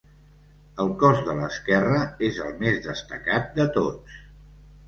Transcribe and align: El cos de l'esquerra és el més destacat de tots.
El 0.83 0.89
cos 1.03 1.19
de 1.27 1.35
l'esquerra 1.41 1.99
és 2.31 2.39
el 2.47 2.57
més 2.65 2.81
destacat 2.89 3.55
de 3.61 3.69
tots. 3.77 4.21